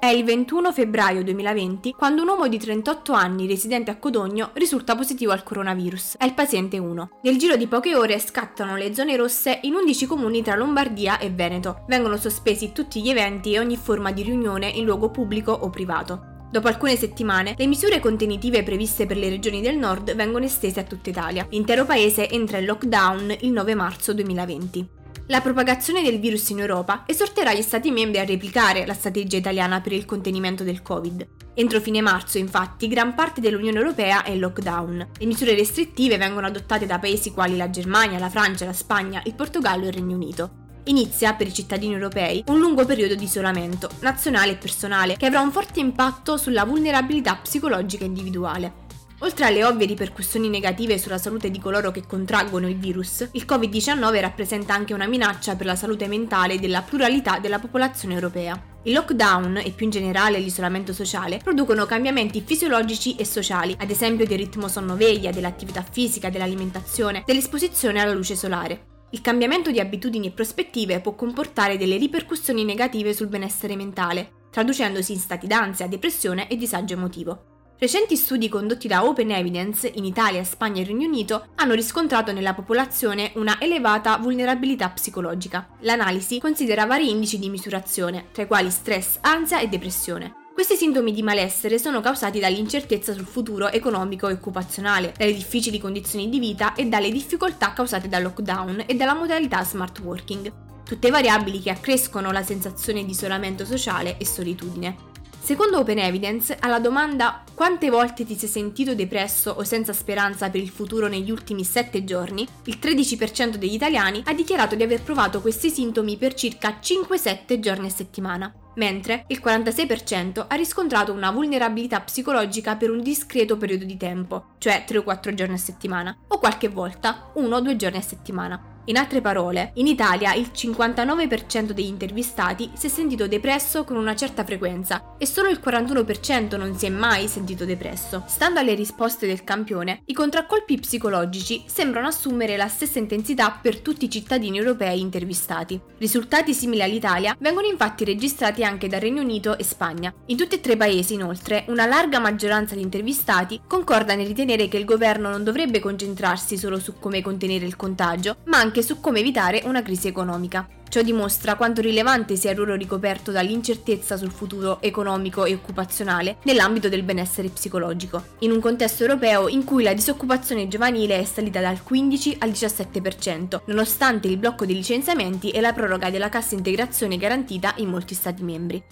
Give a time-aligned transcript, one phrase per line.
[0.00, 4.94] È il 21 febbraio 2020 quando un uomo di 38 anni residente a Codogno risulta
[4.94, 6.18] positivo al coronavirus.
[6.18, 7.18] È il paziente 1.
[7.22, 11.30] Nel giro di poche ore scattano le zone rosse in 11 comuni tra Lombardia e
[11.30, 11.82] Veneto.
[11.88, 16.36] Vengono sospesi tutti gli eventi e ogni forma di riunione in luogo pubblico o privato.
[16.48, 20.84] Dopo alcune settimane, le misure contenitive previste per le regioni del nord vengono estese a
[20.84, 21.44] tutta Italia.
[21.50, 24.97] L'intero paese entra in lockdown il 9 marzo 2020.
[25.30, 29.82] La propagazione del virus in Europa esorterà gli Stati membri a replicare la strategia italiana
[29.82, 31.28] per il contenimento del Covid.
[31.52, 35.08] Entro fine marzo, infatti, gran parte dell'Unione Europea è in lockdown.
[35.18, 39.34] Le misure restrittive vengono adottate da paesi quali la Germania, la Francia, la Spagna, il
[39.34, 40.50] Portogallo e il Regno Unito
[40.84, 45.40] inizia per i cittadini europei un lungo periodo di isolamento, nazionale e personale, che avrà
[45.40, 48.86] un forte impatto sulla vulnerabilità psicologica individuale.
[49.20, 54.20] Oltre alle ovvie ripercussioni negative sulla salute di coloro che contraggono il virus, il Covid-19
[54.20, 58.76] rappresenta anche una minaccia per la salute mentale della pluralità della popolazione europea.
[58.84, 64.24] Il lockdown e più in generale l'isolamento sociale producono cambiamenti fisiologici e sociali, ad esempio
[64.24, 69.06] del ritmo sonno-veglia, dell'attività fisica, dell'alimentazione, dell'esposizione alla luce solare.
[69.10, 75.12] Il cambiamento di abitudini e prospettive può comportare delle ripercussioni negative sul benessere mentale, traducendosi
[75.12, 77.57] in stati d'ansia, depressione e disagio emotivo.
[77.80, 82.52] Recenti studi condotti da Open Evidence in Italia, Spagna e Regno Unito hanno riscontrato nella
[82.52, 85.68] popolazione una elevata vulnerabilità psicologica.
[85.82, 90.34] L'analisi considera vari indici di misurazione, tra i quali stress, ansia e depressione.
[90.52, 96.28] Questi sintomi di malessere sono causati dall'incertezza sul futuro economico e occupazionale, dalle difficili condizioni
[96.28, 100.52] di vita e dalle difficoltà causate dal lockdown e dalla modalità smart working.
[100.84, 105.07] Tutte variabili che accrescono la sensazione di isolamento sociale e solitudine.
[105.48, 110.60] Secondo Open Evidence, alla domanda quante volte ti sei sentito depresso o senza speranza per
[110.60, 115.40] il futuro negli ultimi 7 giorni, il 13% degli italiani ha dichiarato di aver provato
[115.40, 121.98] questi sintomi per circa 5-7 giorni a settimana mentre il 46% ha riscontrato una vulnerabilità
[122.00, 126.38] psicologica per un discreto periodo di tempo, cioè 3 o 4 giorni a settimana, o
[126.38, 128.77] qualche volta 1 o 2 giorni a settimana.
[128.88, 134.16] In altre parole, in Italia il 59% degli intervistati si è sentito depresso con una
[134.16, 138.24] certa frequenza e solo il 41% non si è mai sentito depresso.
[138.26, 144.06] Stando alle risposte del campione, i contraccolpi psicologici sembrano assumere la stessa intensità per tutti
[144.06, 145.78] i cittadini europei intervistati.
[145.98, 150.14] Risultati simili all'Italia vengono infatti registrati anche dal Regno Unito e Spagna.
[150.28, 154.66] In tutti e tre i paesi, inoltre, una larga maggioranza di intervistati concorda nel ritenere
[154.66, 158.82] che il governo non dovrebbe concentrarsi solo su come contenere il contagio, ma anche anche
[158.82, 160.66] su come evitare una crisi economica.
[160.88, 166.88] Ciò dimostra quanto rilevante sia il ruolo ricoperto dall'incertezza sul futuro economico e occupazionale nell'ambito
[166.88, 171.82] del benessere psicologico, in un contesto europeo in cui la disoccupazione giovanile è salita dal
[171.82, 177.74] 15 al 17%, nonostante il blocco dei licenziamenti e la proroga della cassa integrazione garantita
[177.76, 178.82] in molti Stati membri.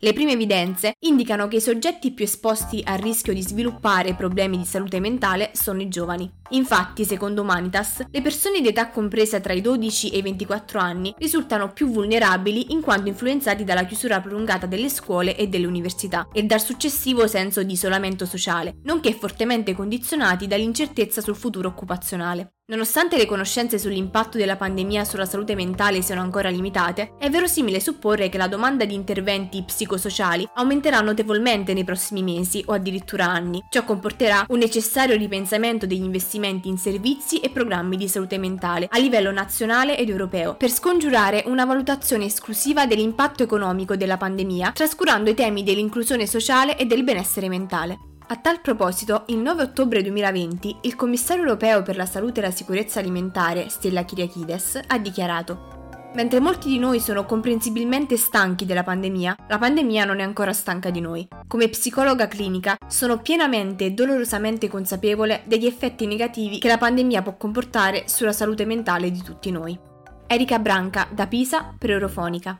[0.00, 4.64] Le prime evidenze indicano che i soggetti più esposti al rischio di sviluppare problemi di
[4.64, 6.30] salute mentale sono i giovani.
[6.50, 11.12] Infatti, secondo Humanitas, le persone di età compresa tra i 12 e i 24 anni
[11.18, 16.44] risultano più vulnerabili in quanto influenzati dalla chiusura prolungata delle scuole e delle università e
[16.44, 22.57] dal successivo senso di isolamento sociale, nonché fortemente condizionati dall'incertezza sul futuro occupazionale.
[22.70, 28.28] Nonostante le conoscenze sull'impatto della pandemia sulla salute mentale siano ancora limitate, è verosimile supporre
[28.28, 33.64] che la domanda di interventi psicosociali aumenterà notevolmente nei prossimi mesi o addirittura anni.
[33.70, 38.98] Ciò comporterà un necessario ripensamento degli investimenti in servizi e programmi di salute mentale a
[38.98, 45.34] livello nazionale ed europeo, per scongiurare una valutazione esclusiva dell'impatto economico della pandemia, trascurando i
[45.34, 48.00] temi dell'inclusione sociale e del benessere mentale.
[48.30, 52.50] A tal proposito, il 9 ottobre 2020, il commissario europeo per la salute e la
[52.50, 55.76] sicurezza alimentare, Stella Kyriakides, ha dichiarato
[56.14, 60.90] Mentre molti di noi sono comprensibilmente stanchi della pandemia, la pandemia non è ancora stanca
[60.90, 61.26] di noi.
[61.46, 67.36] Come psicologa clinica sono pienamente e dolorosamente consapevole degli effetti negativi che la pandemia può
[67.36, 69.78] comportare sulla salute mentale di tutti noi.
[70.26, 72.58] Erika Branca, da Pisa, per Eurofonica.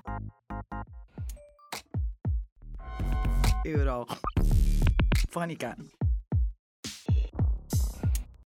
[3.64, 4.06] Euro.
[5.40, 5.97] ฟานิกัน